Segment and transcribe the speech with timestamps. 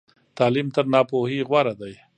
[0.37, 1.93] تعلیم تر ناپوهۍ غوره دی.